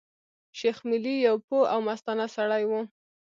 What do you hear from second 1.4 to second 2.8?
پوه او مستانه سړی